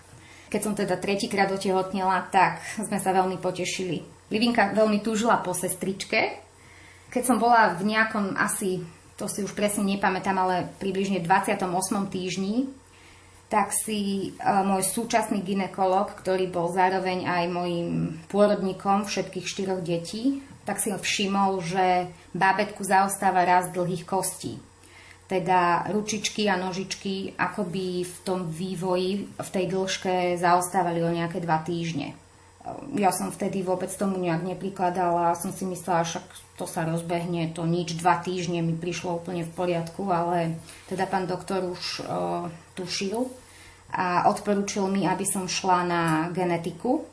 Keď 0.50 0.60
som 0.62 0.74
teda 0.74 0.98
tretíkrát 0.98 1.50
otehotnela, 1.54 2.26
tak 2.30 2.58
sme 2.74 2.98
sa 2.98 3.14
veľmi 3.14 3.38
potešili. 3.38 4.02
Livinka 4.34 4.74
veľmi 4.74 4.98
túžila 4.98 5.38
po 5.38 5.54
sestričke. 5.54 6.42
Keď 7.14 7.22
som 7.22 7.38
bola 7.38 7.78
v 7.78 7.86
nejakom 7.86 8.34
asi 8.34 8.82
to 9.16 9.24
si 9.32 9.40
už 9.40 9.56
presne 9.56 9.88
nepamätám, 9.88 10.36
ale 10.36 10.68
približne 10.76 11.24
28. 11.24 11.64
týždni, 12.12 12.68
tak 13.48 13.72
si 13.72 14.30
e, 14.36 14.44
môj 14.44 14.84
súčasný 14.84 15.40
ginekolog, 15.40 16.12
ktorý 16.12 16.52
bol 16.52 16.68
zároveň 16.68 17.24
aj 17.24 17.44
môjim 17.48 18.20
pôrodníkom 18.28 19.08
všetkých 19.08 19.46
štyroch 19.48 19.80
detí, 19.80 20.44
tak 20.66 20.82
si 20.82 20.90
všimol, 20.90 21.62
že 21.62 22.10
bábetku 22.34 22.82
zaostáva 22.82 23.46
rast 23.46 23.70
dlhých 23.70 24.02
kostí. 24.02 24.58
Teda 25.30 25.86
ručičky 25.90 26.46
a 26.50 26.58
nožičky 26.58 27.34
akoby 27.38 28.02
v 28.06 28.16
tom 28.26 28.46
vývoji, 28.50 29.26
v 29.30 29.50
tej 29.50 29.66
dĺžke 29.70 30.38
zaostávali 30.38 31.02
o 31.02 31.10
nejaké 31.10 31.38
dva 31.42 31.62
týždne. 31.62 32.14
Ja 32.98 33.14
som 33.14 33.30
vtedy 33.30 33.62
vôbec 33.62 33.94
tomu 33.94 34.18
nejak 34.18 34.42
neprikladala, 34.42 35.38
som 35.38 35.54
si 35.54 35.62
myslela, 35.70 36.02
však 36.02 36.26
to 36.58 36.66
sa 36.66 36.82
rozbehne, 36.82 37.54
to 37.54 37.62
nič, 37.62 37.94
dva 37.94 38.18
týždne 38.18 38.58
mi 38.58 38.74
prišlo 38.74 39.22
úplne 39.22 39.46
v 39.46 39.54
poriadku, 39.54 40.02
ale 40.10 40.58
teda 40.90 41.06
pán 41.06 41.30
doktor 41.30 41.62
už 41.62 42.02
uh, 42.02 42.50
tušil 42.74 43.30
a 43.94 44.26
odporúčil 44.26 44.90
mi, 44.90 45.06
aby 45.06 45.22
som 45.22 45.46
šla 45.46 45.86
na 45.86 46.02
genetiku 46.34 47.06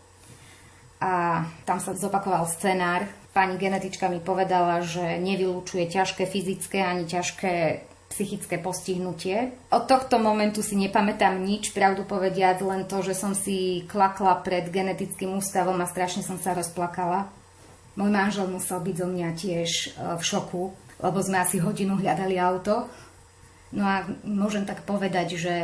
a 0.97 1.45
tam 1.69 1.77
sa 1.77 1.93
zopakoval 1.93 2.49
scenár. 2.49 3.05
Pani 3.33 3.57
genetička 3.57 4.07
mi 4.13 4.21
povedala, 4.21 4.85
že 4.85 5.17
nevylúčuje 5.17 5.89
ťažké 5.89 6.29
fyzické 6.29 6.85
ani 6.85 7.09
ťažké 7.09 7.81
psychické 8.13 8.61
postihnutie. 8.61 9.57
Od 9.73 9.89
tohto 9.89 10.21
momentu 10.21 10.61
si 10.61 10.77
nepamätám 10.77 11.41
nič, 11.41 11.73
pravdu 11.73 12.05
povediať, 12.05 12.61
len 12.61 12.85
to, 12.85 13.01
že 13.01 13.17
som 13.17 13.33
si 13.33 13.89
klakla 13.89 14.37
pred 14.45 14.69
genetickým 14.69 15.33
ústavom 15.41 15.81
a 15.81 15.89
strašne 15.89 16.21
som 16.21 16.37
sa 16.37 16.53
rozplakala 16.53 17.33
môj 17.93 18.09
manžel 18.09 18.49
musel 18.49 18.81
byť 18.81 18.95
zo 18.97 19.07
mňa 19.09 19.29
tiež 19.37 19.69
e, 19.69 19.87
v 20.17 20.23
šoku, 20.23 20.63
lebo 21.01 21.17
sme 21.21 21.41
asi 21.41 21.61
hodinu 21.61 21.97
hľadali 21.97 22.41
auto. 22.41 22.89
No 23.73 23.85
a 23.85 24.05
môžem 24.25 24.65
tak 24.65 24.85
povedať, 24.85 25.37
že 25.37 25.55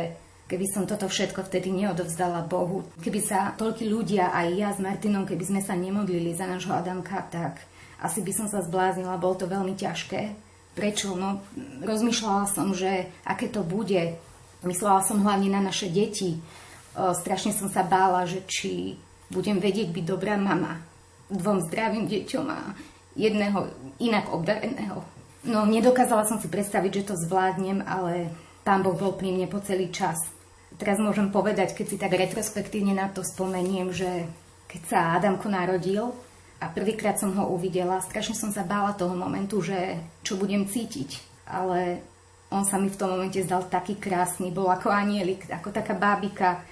keby 0.50 0.66
som 0.66 0.82
toto 0.82 1.06
všetko 1.06 1.46
vtedy 1.46 1.70
neodovzdala 1.70 2.42
Bohu, 2.50 2.82
keby 2.98 3.22
sa 3.22 3.54
toľky 3.54 3.86
ľudia, 3.86 4.34
aj 4.34 4.48
ja 4.58 4.68
s 4.74 4.82
Martinom, 4.82 5.22
keby 5.22 5.46
sme 5.46 5.60
sa 5.62 5.78
nemodlili 5.78 6.34
za 6.34 6.50
nášho 6.50 6.74
Adamka, 6.74 7.22
tak 7.30 7.62
asi 8.02 8.18
by 8.18 8.32
som 8.34 8.50
sa 8.50 8.58
zbláznila, 8.66 9.22
bolo 9.22 9.38
to 9.38 9.46
veľmi 9.46 9.78
ťažké. 9.78 10.34
Prečo? 10.74 11.14
No, 11.14 11.38
rozmýšľala 11.86 12.50
som, 12.50 12.74
že 12.74 13.06
aké 13.22 13.46
to 13.46 13.62
bude. 13.62 14.18
Myslela 14.66 15.06
som 15.06 15.22
hlavne 15.22 15.54
na 15.54 15.62
naše 15.62 15.86
deti. 15.86 16.42
O, 16.98 17.14
strašne 17.14 17.54
som 17.54 17.70
sa 17.70 17.86
bála, 17.86 18.26
že 18.26 18.42
či 18.50 18.98
budem 19.30 19.62
vedieť 19.62 19.94
byť 19.94 20.04
dobrá 20.04 20.34
mama 20.34 20.82
dvom 21.30 21.62
zdravým 21.70 22.10
deťom 22.10 22.46
a 22.50 22.74
jedného 23.14 23.70
inak 24.02 24.26
obdareného. 24.34 25.04
No, 25.46 25.64
nedokázala 25.64 26.26
som 26.26 26.42
si 26.42 26.50
predstaviť, 26.50 27.02
že 27.02 27.06
to 27.12 27.14
zvládnem, 27.16 27.80
ale 27.86 28.34
pán 28.66 28.82
Boh 28.82 28.96
bol 28.96 29.14
pri 29.14 29.32
mne 29.32 29.46
po 29.46 29.62
celý 29.62 29.88
čas. 29.88 30.18
Teraz 30.80 30.96
môžem 30.96 31.28
povedať, 31.28 31.76
keď 31.76 31.86
si 31.86 32.00
tak 32.00 32.16
retrospektívne 32.16 32.96
na 32.96 33.12
to 33.12 33.20
spomeniem, 33.20 33.92
že 33.92 34.24
keď 34.64 34.82
sa 34.88 35.20
Adamko 35.20 35.52
narodil 35.52 36.08
a 36.56 36.72
prvýkrát 36.72 37.20
som 37.20 37.36
ho 37.36 37.52
uvidela, 37.52 38.00
strašne 38.00 38.32
som 38.32 38.48
sa 38.48 38.64
bála 38.64 38.96
toho 38.96 39.12
momentu, 39.12 39.60
že 39.60 40.00
čo 40.24 40.40
budem 40.40 40.64
cítiť. 40.64 41.20
Ale 41.44 42.00
on 42.48 42.64
sa 42.64 42.80
mi 42.80 42.88
v 42.88 42.96
tom 42.96 43.12
momente 43.12 43.44
zdal 43.44 43.68
taký 43.68 44.00
krásny, 44.00 44.48
bol 44.48 44.72
ako 44.72 44.88
anielik, 44.88 45.44
ako 45.52 45.68
taká 45.68 45.92
bábika, 45.92 46.64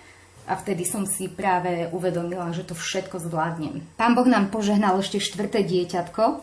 a 0.48 0.56
vtedy 0.56 0.88
som 0.88 1.04
si 1.04 1.28
práve 1.28 1.92
uvedomila, 1.92 2.48
že 2.56 2.64
to 2.64 2.72
všetko 2.72 3.20
zvládnem. 3.20 3.84
Pán 4.00 4.16
Boh 4.16 4.24
nám 4.24 4.48
požehnal 4.48 4.96
ešte 4.96 5.20
štvrté 5.20 5.60
dieťatko, 5.60 6.40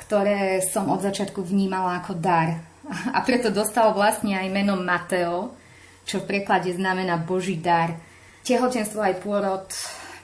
ktoré 0.00 0.64
som 0.64 0.88
od 0.88 1.04
začiatku 1.04 1.44
vnímala 1.44 2.00
ako 2.00 2.16
dar. 2.16 2.64
A 3.12 3.20
preto 3.20 3.52
dostal 3.52 3.92
vlastne 3.92 4.40
aj 4.40 4.48
meno 4.48 4.80
Mateo, 4.80 5.52
čo 6.06 6.22
v 6.22 6.28
preklade 6.30 6.70
znamená 6.70 7.18
Boží 7.18 7.58
dar. 7.58 7.98
Tehotenstvo 8.46 9.02
aj 9.02 9.20
pôrod 9.26 9.66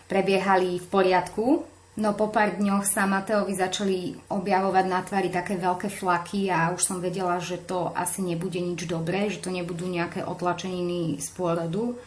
prebiehali 0.06 0.78
v 0.78 0.86
poriadku, 0.86 1.66
no 1.98 2.14
po 2.14 2.30
pár 2.30 2.54
dňoch 2.56 2.86
sa 2.86 3.04
Mateovi 3.04 3.52
začali 3.58 4.14
objavovať 4.30 4.84
na 4.86 5.02
tvári 5.02 5.28
také 5.28 5.58
veľké 5.58 5.90
flaky 5.90 6.48
a 6.48 6.70
už 6.70 6.80
som 6.80 6.98
vedela, 7.02 7.42
že 7.42 7.58
to 7.58 7.90
asi 7.92 8.22
nebude 8.22 8.62
nič 8.62 8.86
dobré, 8.86 9.26
že 9.26 9.42
to 9.42 9.50
nebudú 9.50 9.90
nejaké 9.90 10.22
otlačeniny 10.22 11.18
z 11.18 11.28
pôrodu. 11.34 11.98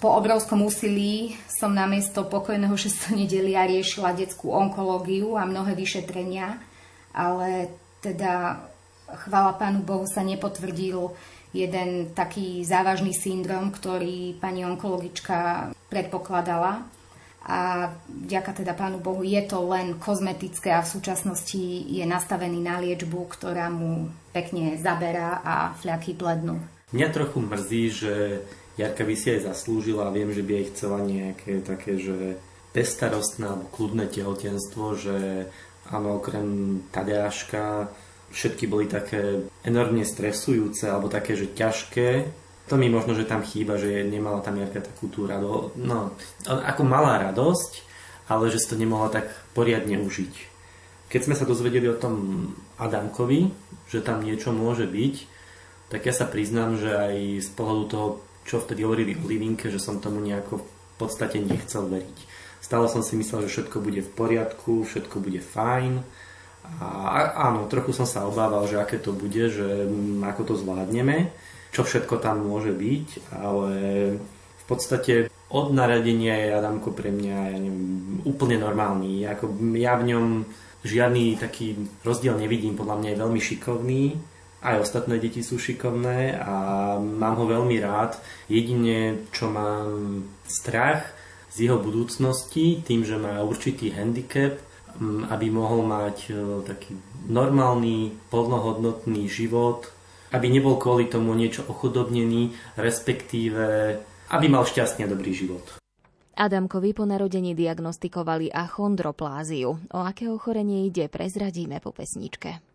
Po 0.00 0.16
obrovskom 0.16 0.64
úsilí 0.64 1.36
som 1.46 1.76
na 1.76 1.84
miesto 1.84 2.26
pokojného 2.26 2.74
6. 2.82 3.14
nedelia 3.14 3.62
riešila 3.62 4.16
detskú 4.16 4.50
onkológiu 4.50 5.38
a 5.38 5.46
mnohé 5.46 5.78
vyšetrenia, 5.78 6.58
ale 7.14 7.70
teda 8.00 8.64
chvála 9.26 9.56
Pánu 9.58 9.82
Bohu 9.82 10.06
sa 10.06 10.22
nepotvrdil 10.22 11.10
jeden 11.50 12.14
taký 12.14 12.62
závažný 12.62 13.10
syndrom, 13.10 13.74
ktorý 13.74 14.38
pani 14.38 14.62
onkologička 14.62 15.70
predpokladala. 15.90 16.86
A 17.40 17.90
vďaka 18.06 18.62
teda 18.62 18.76
Pánu 18.76 19.00
Bohu 19.00 19.24
je 19.24 19.40
to 19.48 19.64
len 19.72 19.96
kozmetické 19.96 20.70
a 20.76 20.84
v 20.84 20.92
súčasnosti 20.92 21.62
je 21.88 22.04
nastavený 22.04 22.60
na 22.60 22.78
liečbu, 22.78 23.26
ktorá 23.32 23.72
mu 23.72 24.12
pekne 24.30 24.76
zaberá 24.76 25.40
a 25.42 25.72
fľaky 25.80 26.14
blednú. 26.14 26.60
Mňa 26.92 27.08
trochu 27.10 27.38
mrzí, 27.40 27.82
že 27.90 28.14
Jarka 28.76 29.02
by 29.02 29.14
si 29.16 29.34
aj 29.34 29.50
zaslúžila 29.50 30.08
a 30.08 30.14
viem, 30.14 30.30
že 30.30 30.44
by 30.44 30.52
aj 30.62 30.66
chcela 30.74 30.98
nejaké 31.02 31.52
také, 31.64 31.98
že 31.98 32.38
bezstarostné 32.70 33.46
alebo 33.50 33.66
kľudné 33.72 34.06
tehotenstvo, 34.12 34.84
že 34.94 35.16
áno, 35.90 36.22
okrem 36.22 36.80
Tadeáška 36.94 37.90
všetky 38.30 38.64
boli 38.70 38.86
také 38.86 39.46
enormne 39.66 40.06
stresujúce 40.06 40.86
alebo 40.86 41.10
také, 41.10 41.34
že 41.34 41.50
ťažké. 41.50 42.08
To 42.70 42.78
mi 42.78 42.86
možno, 42.86 43.18
že 43.18 43.26
tam 43.26 43.42
chýba, 43.42 43.76
že 43.76 44.06
nemala 44.06 44.38
tam 44.40 44.54
nejaká 44.54 44.78
takú 44.78 45.10
tú 45.10 45.26
radosť. 45.26 45.74
No, 45.82 46.14
ako 46.46 46.82
malá 46.86 47.18
radosť, 47.30 47.82
ale 48.30 48.46
že 48.54 48.62
si 48.62 48.70
to 48.70 48.78
nemohla 48.78 49.10
tak 49.10 49.26
poriadne 49.58 49.98
užiť. 49.98 50.34
Keď 51.10 51.20
sme 51.26 51.34
sa 51.34 51.42
dozvedeli 51.42 51.90
o 51.90 51.98
tom 51.98 52.46
Adamkovi, 52.78 53.50
že 53.90 53.98
tam 53.98 54.22
niečo 54.22 54.54
môže 54.54 54.86
byť, 54.86 55.14
tak 55.90 56.06
ja 56.06 56.14
sa 56.14 56.30
priznám, 56.30 56.78
že 56.78 56.94
aj 56.94 57.42
z 57.42 57.50
pohľadu 57.58 57.84
toho, 57.90 58.08
čo 58.46 58.62
vtedy 58.62 58.86
hovorili 58.86 59.18
o 59.18 59.26
Livinke, 59.26 59.66
že 59.74 59.82
som 59.82 59.98
tomu 59.98 60.22
nejako 60.22 60.62
v 60.62 60.66
podstate 61.02 61.42
nechcel 61.42 61.90
veriť. 61.90 62.18
Stále 62.62 62.86
som 62.86 63.02
si 63.02 63.18
myslel, 63.18 63.50
že 63.50 63.58
všetko 63.58 63.82
bude 63.82 63.98
v 64.06 64.14
poriadku, 64.14 64.86
všetko 64.86 65.18
bude 65.18 65.42
fajn, 65.42 66.06
a 66.80 67.36
áno, 67.50 67.68
trochu 67.68 67.92
som 67.92 68.08
sa 68.08 68.24
obával, 68.24 68.64
že 68.64 68.80
aké 68.80 68.96
to 68.96 69.12
bude, 69.12 69.52
že 69.52 69.84
mm, 69.84 70.24
ako 70.24 70.42
to 70.48 70.54
zvládneme, 70.56 71.28
čo 71.74 71.84
všetko 71.84 72.20
tam 72.20 72.40
môže 72.46 72.72
byť, 72.72 73.36
ale 73.36 73.72
v 74.56 74.64
podstate 74.64 75.28
od 75.50 75.74
naradenia 75.74 76.36
je 76.46 76.56
Adamko 76.56 76.94
pre 76.94 77.10
mňa 77.10 77.36
ja 77.52 77.58
neviem, 77.58 78.22
úplne 78.22 78.56
normálny. 78.56 79.26
Ako 79.26 79.50
ja 79.76 79.98
v 79.98 80.14
ňom 80.14 80.26
žiadny 80.86 81.36
taký 81.36 81.76
rozdiel 82.06 82.38
nevidím, 82.38 82.78
podľa 82.78 82.96
mňa 83.02 83.08
je 83.12 83.20
veľmi 83.20 83.40
šikovný, 83.42 84.02
aj 84.60 84.84
ostatné 84.84 85.16
deti 85.16 85.40
sú 85.40 85.56
šikovné 85.56 86.36
a 86.36 86.54
mám 87.00 87.40
ho 87.40 87.48
veľmi 87.48 87.80
rád. 87.80 88.20
Jedine, 88.44 89.24
čo 89.32 89.48
mám 89.48 90.20
strach 90.44 91.16
z 91.48 91.66
jeho 91.68 91.80
budúcnosti, 91.80 92.84
tým, 92.84 93.02
že 93.02 93.16
má 93.16 93.40
určitý 93.40 93.90
handicap, 93.96 94.60
aby 95.02 95.46
mohol 95.48 95.88
mať 95.88 96.16
e, 96.28 96.32
taký 96.64 96.92
normálny, 97.26 98.12
plnohodnotný 98.28 99.26
život, 99.26 99.88
aby 100.30 100.46
nebol 100.46 100.76
kvôli 100.76 101.08
tomu 101.08 101.32
niečo 101.34 101.64
ochudobnený, 101.66 102.54
respektíve 102.78 103.96
aby 104.30 104.46
mal 104.46 104.62
šťastný 104.62 105.08
a 105.08 105.12
dobrý 105.12 105.34
život. 105.34 105.64
Adamkovi 106.40 106.96
po 106.96 107.04
narodení 107.04 107.52
diagnostikovali 107.52 108.48
achondropláziu. 108.48 109.76
O 109.92 110.00
aké 110.00 110.30
ochorenie 110.30 110.88
ide, 110.88 111.10
prezradíme 111.10 111.82
po 111.84 111.92
pesničke. 111.92 112.69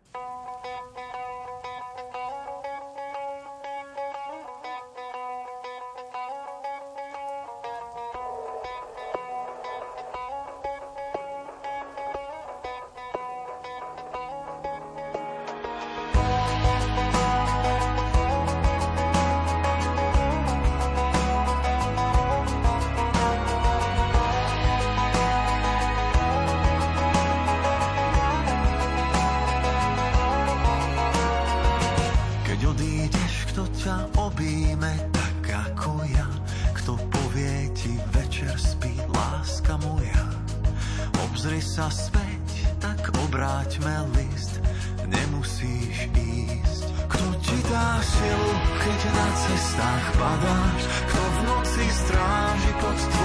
vlnách 49.96 50.12
padáš, 50.20 50.82
kto 51.08 51.20
v 51.24 51.38
noci 51.48 51.84
stráži 51.88 52.72
pod 52.80 52.96
tebou. 53.00 53.15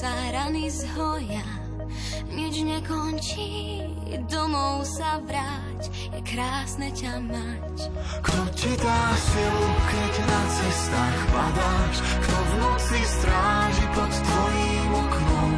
sa 0.00 0.32
rany 0.32 0.72
zhoja, 0.72 1.44
nič 2.32 2.64
nekončí, 2.64 3.84
domov 4.32 4.88
sa 4.88 5.20
vráť, 5.20 5.92
je 5.92 6.20
krásne 6.24 6.88
ťa 6.88 7.20
mať. 7.20 7.76
Kto 8.24 8.40
ti 8.56 8.72
dá 8.80 9.02
silu, 9.12 9.68
keď 9.92 10.12
na 10.24 10.40
cestách 10.56 11.20
padáš, 11.36 11.96
kto 12.00 12.32
v 12.32 12.52
noci 12.64 13.00
stráži 13.04 13.86
pod 13.92 14.12
tvojím 14.24 14.90
oknom, 15.04 15.52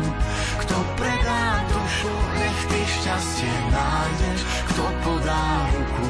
kto 0.66 0.76
predá 0.98 1.46
dušu, 1.70 2.14
nech 2.35 2.61
ty 2.66 2.81
šťastie 2.83 3.55
nájdeš, 3.70 4.40
kto 4.74 4.85
podá 5.07 5.46
ruku, 5.70 6.07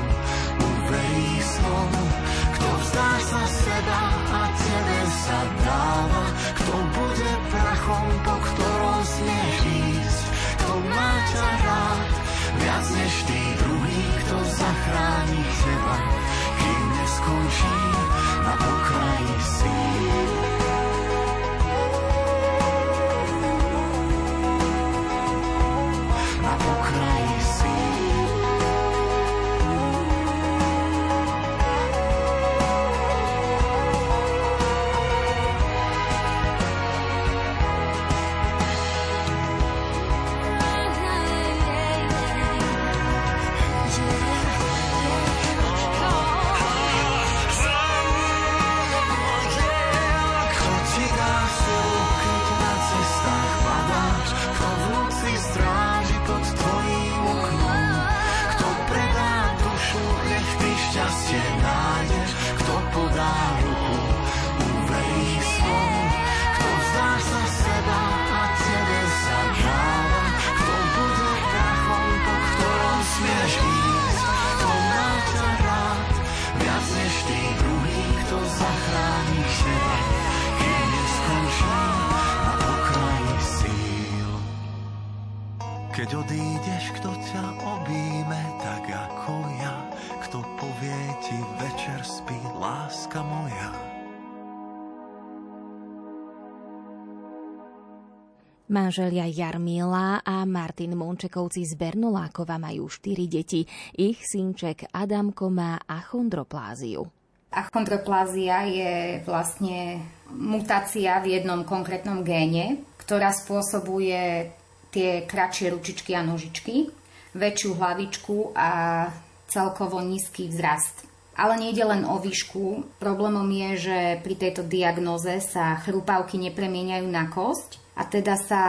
Manželia 98.72 99.28
Jarmila 99.28 100.24
a 100.24 100.48
Martin 100.48 100.96
Mončekovci 100.96 101.60
z 101.68 101.76
Bernolákova 101.76 102.56
majú 102.56 102.88
štyri 102.88 103.28
deti. 103.28 103.68
Ich 103.92 104.24
synček 104.24 104.88
Adamko 104.96 105.52
má 105.52 105.76
achondropláziu. 105.84 107.04
Achondroplázia 107.52 108.64
je 108.64 108.92
vlastne 109.28 110.00
mutácia 110.32 111.20
v 111.20 111.36
jednom 111.36 111.68
konkrétnom 111.68 112.24
géne, 112.24 112.80
ktorá 112.96 113.28
spôsobuje 113.36 114.48
tie 114.88 115.28
kratšie 115.28 115.68
ručičky 115.68 116.16
a 116.16 116.24
nožičky, 116.24 116.88
väčšiu 117.36 117.76
hlavičku 117.76 118.56
a 118.56 119.04
celkovo 119.52 120.00
nízky 120.00 120.48
vzrast. 120.48 121.04
Ale 121.36 121.60
nejde 121.60 121.84
len 121.84 122.08
o 122.08 122.16
výšku. 122.16 122.96
Problémom 122.96 123.48
je, 123.52 123.70
že 123.84 123.98
pri 124.24 124.34
tejto 124.40 124.64
diagnoze 124.64 125.44
sa 125.44 125.76
chrupavky 125.76 126.40
nepremieniajú 126.40 127.08
na 127.12 127.28
kosť 127.28 127.81
a 127.92 128.02
teda 128.08 128.40
sa 128.40 128.62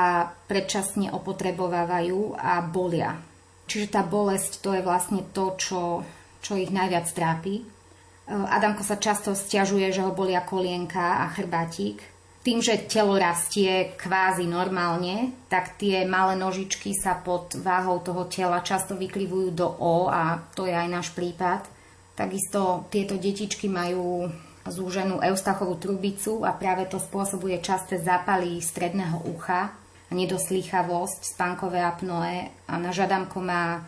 predčasne 0.47 1.11
opotrebovávajú 1.15 2.35
a 2.35 2.59
bolia. 2.63 3.19
Čiže 3.67 3.95
tá 3.95 4.01
bolesť 4.03 4.59
to 4.59 4.75
je 4.75 4.83
vlastne 4.83 5.23
to, 5.31 5.55
čo, 5.55 5.81
čo 6.43 6.59
ich 6.59 6.69
najviac 6.69 7.07
trápi. 7.07 7.63
Adamko 8.27 8.83
sa 8.83 8.99
často 8.99 9.35
stiažuje, 9.35 9.91
že 9.91 10.03
ho 10.03 10.11
bolia 10.11 10.43
kolienka 10.43 11.23
a 11.23 11.31
chrbátik 11.31 12.13
tým, 12.43 12.59
že 12.59 12.91
telo 12.91 13.15
rastie 13.15 13.95
kvázi 13.95 14.43
normálne, 14.43 15.31
tak 15.47 15.79
tie 15.79 16.03
malé 16.03 16.35
nožičky 16.35 16.91
sa 16.91 17.15
pod 17.15 17.55
váhou 17.55 18.03
toho 18.03 18.27
tela 18.27 18.59
často 18.59 18.99
vyklivujú 18.99 19.55
do 19.55 19.67
O 19.79 20.11
a 20.11 20.43
to 20.51 20.67
je 20.67 20.75
aj 20.75 20.89
náš 20.91 21.07
prípad. 21.15 21.63
Takisto 22.13 22.85
tieto 22.91 23.15
detičky 23.15 23.71
majú 23.71 24.27
zúženú 24.67 25.19
eustachovú 25.19 25.75
trubicu 25.75 26.47
a 26.47 26.55
práve 26.55 26.87
to 26.87 27.01
spôsobuje 27.01 27.59
časté 27.59 27.99
zápaly 27.99 28.63
stredného 28.63 29.27
ucha 29.27 29.75
a 30.07 30.11
nedoslýchavosť, 30.11 31.35
spánkové 31.35 31.83
apnoe 31.83 32.47
a 32.69 32.73
na 32.79 32.95
žadamko 32.95 33.43
má 33.43 33.83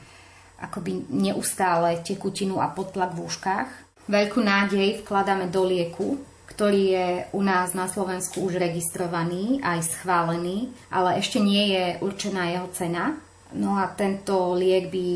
akoby 0.60 1.08
neustále 1.12 2.00
tekutinu 2.04 2.60
a 2.60 2.72
podtlak 2.72 3.16
v 3.16 3.24
uškách. 3.28 3.70
Veľkú 4.08 4.40
nádej 4.44 5.04
vkladáme 5.04 5.52
do 5.52 5.64
lieku, 5.66 6.20
ktorý 6.46 6.84
je 6.94 7.08
u 7.34 7.42
nás 7.42 7.74
na 7.74 7.90
Slovensku 7.90 8.46
už 8.46 8.62
registrovaný, 8.62 9.60
aj 9.66 9.98
schválený, 9.98 10.72
ale 10.94 11.20
ešte 11.20 11.42
nie 11.42 11.76
je 11.76 11.86
určená 12.00 12.54
jeho 12.54 12.70
cena. 12.72 13.18
No 13.56 13.80
a 13.80 13.90
tento 13.92 14.54
liek 14.56 14.92
by 14.92 15.10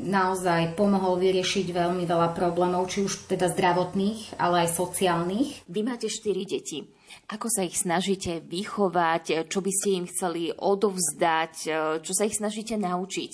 naozaj 0.00 0.72
pomohol 0.78 1.20
vyriešiť 1.20 1.66
veľmi 1.72 2.08
veľa 2.08 2.32
problémov, 2.32 2.88
či 2.88 3.04
už 3.04 3.28
teda 3.28 3.52
zdravotných, 3.52 4.40
ale 4.40 4.66
aj 4.66 4.76
sociálnych. 4.76 5.64
Vy 5.68 5.80
máte 5.84 6.08
štyri 6.08 6.48
deti. 6.48 6.88
Ako 7.28 7.48
sa 7.52 7.64
ich 7.64 7.76
snažíte 7.76 8.40
vychovať? 8.44 9.48
Čo 9.48 9.60
by 9.60 9.72
ste 9.72 9.88
im 10.00 10.06
chceli 10.08 10.52
odovzdať? 10.52 11.54
Čo 12.00 12.12
sa 12.12 12.24
ich 12.24 12.36
snažíte 12.36 12.76
naučiť? 12.80 13.32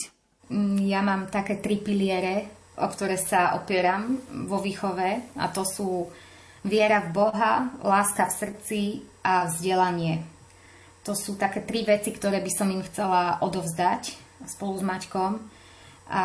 Mm, 0.51 0.87
ja 0.89 1.01
mám 1.05 1.31
také 1.31 1.63
tri 1.63 1.79
piliere, 1.79 2.51
o 2.79 2.87
ktoré 2.87 3.19
sa 3.19 3.55
opieram 3.59 4.19
vo 4.47 4.59
výchove 4.63 5.39
a 5.39 5.45
to 5.51 5.63
sú 5.63 6.09
viera 6.67 7.05
v 7.07 7.15
Boha, 7.15 7.71
láska 7.83 8.27
v 8.31 8.39
srdci 8.39 8.81
a 9.23 9.47
vzdelanie. 9.47 10.27
To 11.07 11.15
sú 11.15 11.39
také 11.39 11.65
tri 11.65 11.87
veci, 11.87 12.11
ktoré 12.13 12.43
by 12.43 12.53
som 12.53 12.69
im 12.69 12.83
chcela 12.85 13.41
odovzdať 13.41 14.15
spolu 14.47 14.79
s 14.79 14.85
Maťkom 14.85 15.33
a 16.09 16.25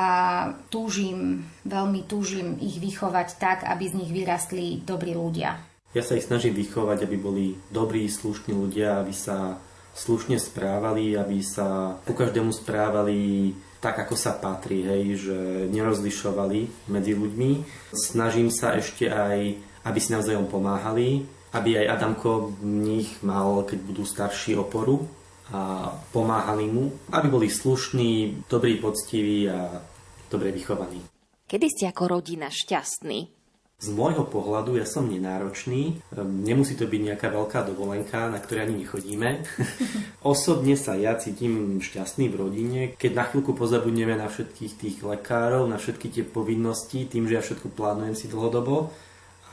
túžim, 0.72 1.44
veľmi 1.68 2.08
túžim 2.08 2.56
ich 2.60 2.80
vychovať 2.80 3.28
tak, 3.38 3.60
aby 3.68 3.84
z 3.92 3.98
nich 4.00 4.12
vyrastli 4.16 4.80
dobrí 4.82 5.12
ľudia. 5.12 5.60
Ja 5.94 6.02
sa 6.02 6.18
ich 6.18 6.26
snažím 6.26 6.58
vychovať, 6.58 7.06
aby 7.06 7.18
boli 7.20 7.46
dobrí, 7.70 8.08
slušní 8.10 8.56
ľudia, 8.56 9.04
aby 9.04 9.14
sa 9.14 9.60
slušne 9.94 10.42
správali, 10.42 11.14
aby 11.14 11.38
sa 11.46 12.00
ku 12.02 12.18
každému 12.18 12.50
správali 12.50 13.52
tak, 13.78 14.00
ako 14.08 14.16
sa 14.16 14.40
patrí, 14.40 14.82
hej, 14.88 15.28
že 15.28 15.38
nerozlišovali 15.70 16.90
medzi 16.90 17.14
ľuďmi. 17.14 17.52
Snažím 17.94 18.50
sa 18.50 18.74
ešte 18.80 19.12
aj 19.12 19.60
aby 19.84 20.00
si 20.00 20.16
navzájom 20.16 20.48
pomáhali, 20.48 21.28
aby 21.54 21.78
aj 21.84 22.00
Adamko 22.00 22.56
v 22.56 22.64
nich 22.66 23.10
mal, 23.22 23.68
keď 23.68 23.80
budú 23.84 24.04
starší, 24.08 24.56
oporu 24.58 25.06
a 25.52 25.92
pomáhali 26.16 26.72
mu, 26.72 26.94
aby 27.12 27.28
boli 27.28 27.48
slušní, 27.52 28.44
dobrí, 28.48 28.80
poctiví 28.80 29.50
a 29.52 29.84
dobre 30.32 30.56
vychovaní. 30.56 31.04
Kedy 31.44 31.68
ste 31.70 31.86
ako 31.92 32.18
rodina 32.20 32.48
šťastní? 32.48 33.44
Z 33.84 33.92
môjho 33.92 34.24
pohľadu 34.24 34.80
ja 34.80 34.88
som 34.88 35.12
nenáročný, 35.12 36.00
ehm, 36.16 36.48
nemusí 36.48 36.80
to 36.80 36.88
byť 36.88 37.02
nejaká 37.04 37.28
veľká 37.28 37.68
dovolenka, 37.68 38.32
na 38.32 38.40
ktorej 38.40 38.72
ani 38.72 38.88
nechodíme. 38.88 39.44
Osobne 40.24 40.80
sa 40.80 40.96
ja 40.96 41.20
cítim 41.20 41.84
šťastný 41.84 42.32
v 42.32 42.40
rodine, 42.40 42.82
keď 42.96 43.12
na 43.12 43.24
chvíľku 43.28 43.52
pozabudneme 43.52 44.16
na 44.16 44.32
všetkých 44.32 44.74
tých 44.80 44.98
lekárov, 45.04 45.68
na 45.68 45.76
všetky 45.76 46.08
tie 46.16 46.24
povinnosti, 46.24 47.12
tým, 47.12 47.28
že 47.28 47.36
ja 47.36 47.44
všetko 47.44 47.76
plánujem 47.76 48.16
si 48.16 48.32
dlhodobo 48.32 48.96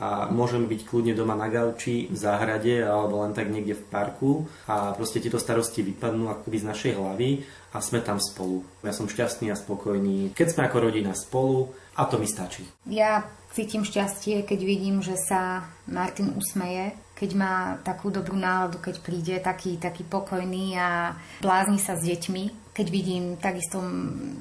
a 0.01 0.25
môžem 0.33 0.65
byť 0.65 0.81
kľudne 0.89 1.13
doma 1.13 1.37
na 1.37 1.45
gauči, 1.45 2.09
v 2.09 2.17
záhrade 2.17 2.81
alebo 2.81 3.21
len 3.21 3.37
tak 3.37 3.53
niekde 3.53 3.77
v 3.77 3.85
parku 3.85 4.31
a 4.65 4.97
proste 4.97 5.21
tieto 5.21 5.37
starosti 5.37 5.85
vypadnú 5.85 6.33
akoby 6.33 6.57
z 6.57 6.65
našej 6.65 6.93
hlavy 6.97 7.29
a 7.71 7.77
sme 7.79 8.01
tam 8.01 8.17
spolu. 8.17 8.65
Ja 8.81 8.97
som 8.97 9.05
šťastný 9.05 9.53
a 9.53 9.55
spokojný, 9.55 10.33
keď 10.33 10.47
sme 10.57 10.65
ako 10.65 10.89
rodina 10.89 11.13
spolu 11.13 11.69
a 11.93 12.09
to 12.09 12.17
mi 12.17 12.25
stačí. 12.25 12.65
Ja 12.89 13.29
cítim 13.53 13.85
šťastie, 13.85 14.41
keď 14.41 14.59
vidím, 14.65 15.05
že 15.05 15.13
sa 15.21 15.69
Martin 15.85 16.33
usmeje, 16.33 16.97
keď 17.13 17.29
má 17.37 17.77
takú 17.85 18.09
dobrú 18.09 18.33
náladu, 18.33 18.81
keď 18.81 18.95
príde 19.05 19.37
taký, 19.37 19.77
taký 19.77 20.01
pokojný 20.01 20.73
a 20.81 21.13
blázni 21.45 21.77
sa 21.77 21.93
s 21.93 22.01
deťmi. 22.01 22.73
Keď 22.73 22.87
vidím 22.89 23.37
takisto 23.37 23.77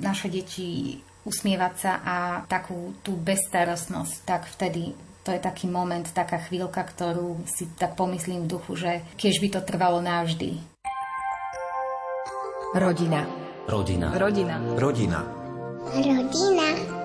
naše 0.01 0.33
deti 0.33 0.97
usmievať 1.29 1.75
sa 1.77 1.93
a 2.01 2.17
takú 2.49 2.97
tú 3.05 3.13
bezstarostnosť, 3.21 4.15
tak 4.25 4.49
vtedy 4.49 4.97
to 5.25 5.31
je 5.33 5.41
taký 5.41 5.69
moment, 5.69 6.05
taká 6.09 6.41
chvíľka, 6.41 6.81
ktorú 6.81 7.45
si 7.45 7.69
tak 7.77 7.97
pomyslím 7.97 8.49
v 8.49 8.51
duchu, 8.57 8.73
že 8.77 9.05
keď 9.21 9.35
by 9.41 9.49
to 9.53 9.61
trvalo 9.65 9.99
navždy. 10.01 10.57
Rodina. 12.71 13.27
Rodina. 13.67 14.15
Rodina. 14.15 14.57
Rodina. 14.79 15.21
Rodina. 15.91 17.00